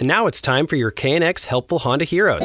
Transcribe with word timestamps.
And 0.00 0.06
now 0.06 0.28
it's 0.28 0.40
time 0.40 0.68
for 0.68 0.76
your 0.76 0.92
KNX 0.92 1.44
Helpful 1.44 1.80
Honda 1.80 2.04
Heroes. 2.04 2.44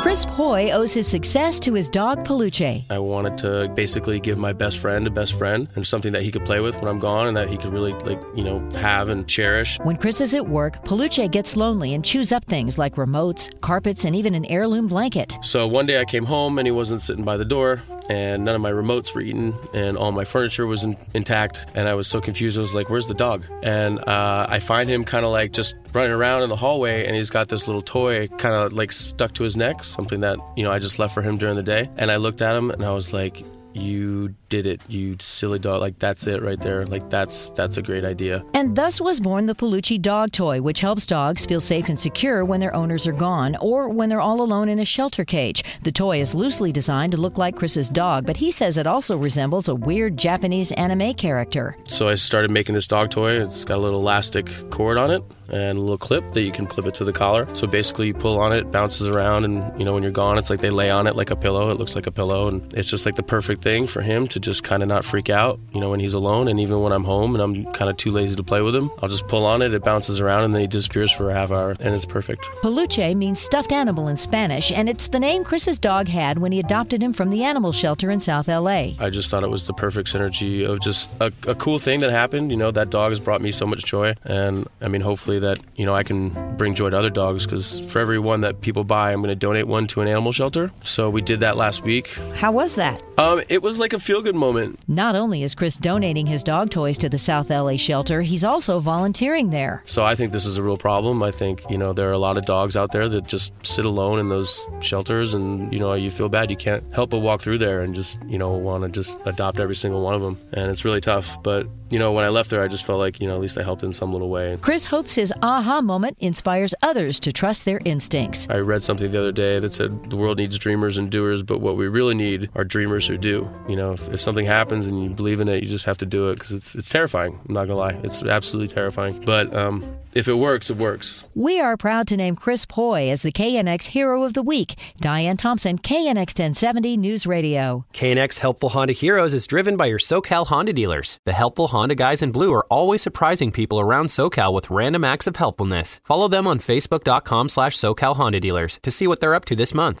Chris 0.00 0.24
Pouy 0.24 0.72
owes 0.72 0.94
his 0.94 1.06
success 1.06 1.60
to 1.60 1.74
his 1.74 1.90
dog 1.90 2.24
Peluche. 2.24 2.82
I 2.88 2.98
wanted 2.98 3.36
to 3.38 3.68
basically 3.74 4.18
give 4.20 4.38
my 4.38 4.54
best 4.54 4.78
friend 4.78 5.06
a 5.06 5.10
best 5.10 5.36
friend 5.36 5.68
and 5.74 5.86
something 5.86 6.12
that 6.14 6.22
he 6.22 6.30
could 6.30 6.46
play 6.46 6.60
with 6.60 6.76
when 6.76 6.88
I'm 6.88 6.98
gone 6.98 7.26
and 7.26 7.36
that 7.36 7.50
he 7.50 7.58
could 7.58 7.74
really 7.74 7.92
like, 7.92 8.22
you 8.34 8.42
know, 8.42 8.66
have 8.70 9.10
and 9.10 9.28
cherish. 9.28 9.78
When 9.80 9.98
Chris 9.98 10.22
is 10.22 10.32
at 10.32 10.48
work, 10.48 10.82
Peluche 10.86 11.30
gets 11.30 11.56
lonely 11.56 11.92
and 11.92 12.02
chews 12.02 12.32
up 12.32 12.46
things 12.46 12.78
like 12.78 12.94
remotes, 12.94 13.50
carpets, 13.60 14.06
and 14.06 14.16
even 14.16 14.34
an 14.34 14.46
heirloom 14.46 14.86
blanket. 14.86 15.36
So 15.42 15.66
one 15.66 15.84
day 15.84 16.00
I 16.00 16.06
came 16.06 16.24
home 16.24 16.58
and 16.58 16.66
he 16.66 16.72
wasn't 16.72 17.02
sitting 17.02 17.24
by 17.24 17.36
the 17.36 17.44
door 17.44 17.82
and 18.08 18.44
none 18.44 18.54
of 18.54 18.60
my 18.60 18.70
remotes 18.70 19.14
were 19.14 19.20
eaten 19.20 19.54
and 19.74 19.96
all 19.96 20.12
my 20.12 20.24
furniture 20.24 20.66
was 20.66 20.84
in, 20.84 20.96
intact 21.14 21.66
and 21.74 21.88
I 21.88 21.94
was 21.94 22.08
so 22.08 22.20
confused. 22.20 22.58
I 22.58 22.60
was 22.60 22.74
like, 22.74 22.90
"Where's 22.90 23.06
the 23.06 23.14
dog?" 23.14 23.44
And 23.62 23.98
uh, 24.00 24.46
I 24.48 24.58
find 24.58 24.88
him 24.88 25.04
kind 25.04 25.24
of 25.24 25.32
like 25.32 25.52
just 25.52 25.74
running 25.92 26.12
around 26.12 26.42
in 26.42 26.48
the 26.48 26.56
hallway 26.56 27.06
and 27.06 27.14
he's 27.14 27.30
got 27.30 27.48
this 27.48 27.66
little 27.66 27.82
toy 27.82 28.28
kind 28.28 28.54
of 28.54 28.72
like 28.72 28.92
stuck 28.92 29.34
to 29.34 29.42
his 29.44 29.56
neck, 29.56 29.84
something 29.84 30.20
that 30.20 30.38
you 30.56 30.64
know 30.64 30.70
I 30.70 30.78
just 30.78 30.98
left 30.98 31.14
for 31.14 31.22
him 31.22 31.38
during 31.38 31.56
the 31.56 31.62
day. 31.62 31.88
And 31.96 32.10
I 32.10 32.16
looked 32.16 32.42
at 32.42 32.56
him 32.56 32.70
and 32.70 32.84
I 32.84 32.92
was 32.92 33.12
like, 33.12 33.44
"You 33.74 34.34
did 34.48 34.66
it, 34.66 34.80
you 34.88 35.16
silly 35.20 35.58
dog! 35.58 35.80
Like 35.80 35.98
that's 35.98 36.26
it 36.26 36.42
right 36.42 36.60
there. 36.60 36.86
Like 36.86 37.08
that's 37.10 37.50
that's 37.50 37.76
a 37.76 37.82
great 37.82 38.04
idea." 38.04 38.44
And 38.54 38.76
thus 38.76 39.00
was 39.00 39.20
born 39.20 39.46
the 39.46 39.54
Peluche 39.54 40.00
dog 40.00 40.32
toy, 40.32 40.60
which 40.60 40.80
helps 40.80 41.06
dogs 41.06 41.46
feel 41.46 41.60
safe 41.60 41.88
and 41.88 41.98
secure 41.98 42.44
when 42.44 42.60
their 42.60 42.74
owners 42.74 43.06
are 43.06 43.12
gone 43.12 43.56
or 43.60 43.88
when 43.88 44.08
they're 44.08 44.20
all 44.20 44.40
alone 44.40 44.68
in 44.68 44.78
a 44.78 44.84
shelter 44.84 45.24
cage. 45.24 45.62
The 45.82 45.92
toy 45.92 46.20
is 46.20 46.34
loosely 46.34 46.72
designed 46.72 47.12
to 47.12 47.18
look 47.18 47.38
like 47.38 47.56
Chris's 47.56 47.88
dog, 47.88 48.26
but 48.26 48.36
he 48.36 48.50
says 48.50 48.78
it 48.78 48.86
also 48.86 49.16
resembles 49.16 49.68
a 49.68 49.74
weird 49.74 50.16
Japanese 50.16 50.72
anime 50.72 51.14
character. 51.14 51.76
So 51.84 52.08
I 52.08 52.14
started 52.14 52.50
making 52.50 52.74
this 52.74 52.86
dog 52.86 53.10
toy. 53.10 53.40
It's 53.40 53.64
got 53.64 53.78
a 53.78 53.80
little 53.80 54.00
elastic 54.00 54.48
cord 54.70 54.98
on 54.98 55.10
it 55.10 55.22
and 55.50 55.78
a 55.78 55.80
little 55.80 55.98
clip 55.98 56.32
that 56.32 56.42
you 56.42 56.52
can 56.52 56.66
clip 56.66 56.86
it 56.86 56.94
to 56.94 57.04
the 57.04 57.12
collar. 57.12 57.46
So 57.54 57.66
basically, 57.66 58.08
you 58.08 58.14
pull 58.14 58.38
on 58.38 58.52
it 58.52 58.70
bounces 58.70 59.08
around, 59.08 59.44
and 59.44 59.78
you 59.78 59.84
know 59.84 59.94
when 59.94 60.02
you're 60.02 60.12
gone, 60.12 60.38
it's 60.38 60.50
like 60.50 60.60
they 60.60 60.70
lay 60.70 60.90
on 60.90 61.06
it 61.06 61.16
like 61.16 61.30
a 61.30 61.36
pillow. 61.36 61.70
It 61.70 61.78
looks 61.78 61.94
like 61.94 62.06
a 62.06 62.10
pillow, 62.10 62.48
and 62.48 62.72
it's 62.74 62.90
just 62.90 63.06
like 63.06 63.16
the 63.16 63.22
perfect 63.22 63.57
thing 63.60 63.86
for 63.86 64.02
him 64.02 64.26
to 64.28 64.40
just 64.40 64.64
kind 64.64 64.82
of 64.82 64.88
not 64.88 65.04
freak 65.04 65.30
out. 65.30 65.58
You 65.72 65.80
know 65.80 65.90
when 65.90 66.00
he's 66.00 66.14
alone, 66.14 66.48
and 66.48 66.58
even 66.60 66.80
when 66.80 66.92
I'm 66.92 67.04
home 67.04 67.34
and 67.34 67.42
I'm 67.42 67.72
kind 67.72 67.90
of 67.90 67.96
too 67.96 68.10
lazy 68.10 68.36
to 68.36 68.42
play 68.42 68.62
with 68.62 68.74
him, 68.74 68.90
I'll 69.02 69.08
just 69.08 69.28
pull 69.28 69.44
on 69.44 69.62
it, 69.62 69.74
it 69.74 69.82
bounces 69.82 70.20
around, 70.20 70.44
and 70.44 70.54
then 70.54 70.60
he 70.60 70.66
disappears 70.66 71.10
for 71.12 71.30
a 71.30 71.34
half 71.34 71.50
hour, 71.50 71.74
and 71.80 71.94
it's 71.94 72.06
perfect. 72.06 72.44
Peluche 72.62 73.16
means 73.16 73.40
stuffed 73.40 73.72
animal 73.72 74.08
in 74.08 74.16
Spanish, 74.16 74.72
and 74.72 74.88
it's 74.88 75.08
the 75.08 75.18
name 75.18 75.44
Chris's 75.44 75.78
dog 75.78 76.08
had 76.08 76.38
when 76.38 76.52
he 76.52 76.60
adopted 76.60 77.02
him 77.02 77.12
from 77.12 77.30
the 77.30 77.44
animal 77.44 77.72
shelter 77.72 78.10
in 78.10 78.20
South 78.20 78.48
LA. 78.48 78.92
I 78.98 79.10
just 79.10 79.30
thought 79.30 79.42
it 79.42 79.50
was 79.50 79.66
the 79.66 79.72
perfect 79.74 80.08
synergy 80.12 80.68
of 80.68 80.80
just 80.80 81.10
a, 81.20 81.32
a 81.46 81.54
cool 81.54 81.78
thing 81.78 82.00
that 82.00 82.10
happened. 82.10 82.50
You 82.50 82.56
know 82.56 82.70
that 82.70 82.90
dog 82.90 83.10
has 83.10 83.20
brought 83.20 83.40
me 83.40 83.50
so 83.50 83.66
much 83.66 83.84
joy, 83.84 84.14
and 84.24 84.66
I 84.80 84.88
mean 84.88 85.00
hopefully 85.00 85.38
that 85.40 85.58
you 85.76 85.86
know 85.86 85.94
I 85.94 86.02
can 86.02 86.56
bring 86.56 86.74
joy 86.74 86.90
to 86.90 86.98
other 86.98 87.10
dogs 87.10 87.44
because 87.44 87.80
for 87.80 87.98
every 87.98 88.18
one 88.18 88.42
that 88.42 88.60
people 88.60 88.84
buy, 88.84 89.12
I'm 89.12 89.20
going 89.20 89.28
to 89.28 89.36
donate 89.36 89.66
one 89.66 89.86
to 89.88 90.00
an 90.00 90.08
animal 90.08 90.32
shelter. 90.32 90.70
So 90.82 91.10
we 91.10 91.22
did 91.22 91.40
that 91.40 91.56
last 91.56 91.82
week. 91.82 92.08
How 92.34 92.52
was 92.52 92.74
that? 92.76 93.02
Um, 93.18 93.42
it 93.48 93.62
was 93.62 93.78
like 93.80 93.92
a 93.92 93.98
feel 93.98 94.22
good 94.22 94.34
moment. 94.34 94.78
Not 94.88 95.14
only 95.14 95.42
is 95.42 95.54
Chris 95.54 95.76
donating 95.76 96.26
his 96.26 96.44
dog 96.44 96.70
toys 96.70 96.98
to 96.98 97.08
the 97.08 97.18
South 97.18 97.50
LA 97.50 97.76
shelter, 97.76 98.22
he's 98.22 98.44
also 98.44 98.78
volunteering 98.78 99.50
there. 99.50 99.82
So 99.86 100.04
I 100.04 100.14
think 100.14 100.32
this 100.32 100.46
is 100.46 100.58
a 100.58 100.62
real 100.62 100.76
problem. 100.76 101.22
I 101.22 101.30
think, 101.30 101.62
you 101.70 101.78
know, 101.78 101.92
there 101.92 102.08
are 102.08 102.12
a 102.12 102.18
lot 102.18 102.36
of 102.36 102.44
dogs 102.44 102.76
out 102.76 102.92
there 102.92 103.08
that 103.08 103.26
just 103.26 103.52
sit 103.64 103.84
alone 103.84 104.18
in 104.18 104.28
those 104.28 104.66
shelters 104.80 105.34
and, 105.34 105.72
you 105.72 105.78
know, 105.78 105.94
you 105.94 106.10
feel 106.10 106.28
bad. 106.28 106.50
You 106.50 106.56
can't 106.56 106.84
help 106.94 107.10
but 107.10 107.18
walk 107.20 107.40
through 107.40 107.58
there 107.58 107.80
and 107.80 107.94
just, 107.94 108.22
you 108.26 108.38
know, 108.38 108.50
want 108.52 108.82
to 108.82 108.88
just 108.88 109.18
adopt 109.26 109.58
every 109.58 109.76
single 109.76 110.02
one 110.02 110.14
of 110.14 110.20
them. 110.20 110.38
And 110.52 110.70
it's 110.70 110.84
really 110.84 111.00
tough. 111.00 111.42
But, 111.42 111.66
you 111.90 111.98
know, 111.98 112.12
when 112.12 112.24
I 112.24 112.28
left 112.28 112.50
there, 112.50 112.62
I 112.62 112.68
just 112.68 112.84
felt 112.84 112.98
like, 112.98 113.20
you 113.20 113.26
know, 113.26 113.34
at 113.34 113.40
least 113.40 113.58
I 113.58 113.62
helped 113.62 113.82
in 113.82 113.92
some 113.92 114.12
little 114.12 114.28
way. 114.28 114.58
Chris 114.60 114.84
hopes 114.84 115.14
his 115.14 115.32
aha 115.42 115.80
moment 115.80 116.16
inspires 116.20 116.74
others 116.82 117.18
to 117.20 117.32
trust 117.32 117.64
their 117.64 117.80
instincts. 117.84 118.46
I 118.50 118.58
read 118.58 118.82
something 118.82 119.10
the 119.10 119.18
other 119.18 119.32
day 119.32 119.58
that 119.58 119.72
said 119.72 120.10
the 120.10 120.16
world 120.16 120.38
needs 120.38 120.58
dreamers 120.58 120.98
and 120.98 121.10
doers, 121.10 121.42
but 121.42 121.60
what 121.60 121.76
we 121.76 121.88
really 121.88 122.14
need 122.14 122.50
are 122.54 122.64
dreamers 122.64 123.06
who 123.06 123.16
do. 123.16 123.48
You 123.68 123.76
know, 123.76 123.92
if, 123.92 124.08
if 124.08 124.20
something 124.20 124.44
happens 124.44 124.86
and 124.86 125.02
you 125.02 125.10
believe 125.10 125.40
in 125.40 125.48
it, 125.48 125.62
you 125.62 125.68
just 125.68 125.86
have 125.86 125.98
to 125.98 126.06
do 126.06 126.30
it 126.30 126.34
because 126.34 126.52
it's, 126.52 126.74
it's 126.74 126.90
terrifying. 126.90 127.38
I'm 127.48 127.54
not 127.54 127.66
going 127.66 127.92
to 127.92 127.96
lie. 127.96 128.02
It's 128.04 128.22
absolutely 128.22 128.74
terrifying. 128.74 129.22
But 129.24 129.54
um, 129.54 129.98
if 130.14 130.28
it 130.28 130.34
works, 130.34 130.70
it 130.70 130.76
works. 130.76 131.26
We 131.34 131.60
are 131.60 131.76
proud 131.76 132.08
to 132.08 132.16
name 132.16 132.34
Chris 132.34 132.66
Pouy 132.66 133.10
as 133.10 133.22
the 133.22 133.32
KNX 133.32 133.86
Hero 133.86 134.24
of 134.24 134.34
the 134.34 134.42
Week. 134.42 134.74
Diane 135.00 135.36
Thompson, 135.36 135.78
KNX 135.78 136.38
1070 136.38 136.96
News 136.96 137.26
Radio. 137.26 137.84
KNX 137.92 138.38
Helpful 138.38 138.70
Honda 138.70 138.94
Heroes 138.94 139.34
is 139.34 139.46
driven 139.46 139.76
by 139.76 139.86
your 139.86 139.98
SoCal 139.98 140.46
Honda 140.46 140.72
dealers. 140.72 141.18
The 141.24 141.32
helpful 141.32 141.68
Honda 141.78 141.94
guys 141.94 142.22
in 142.22 142.32
blue 142.32 142.52
are 142.52 142.66
always 142.70 143.02
surprising 143.02 143.52
people 143.52 143.78
around 143.78 144.06
SoCal 144.06 144.52
with 144.52 144.68
random 144.68 145.04
acts 145.04 145.28
of 145.28 145.36
helpfulness. 145.36 146.00
Follow 146.02 146.26
them 146.26 146.44
on 146.44 146.58
Facebook.com 146.58 147.48
slash 147.48 147.76
SoCal 147.76 148.16
Honda 148.16 148.40
Dealers 148.40 148.80
to 148.82 148.90
see 148.90 149.06
what 149.06 149.20
they're 149.20 149.32
up 149.32 149.44
to 149.44 149.54
this 149.54 149.72
month. 149.72 150.00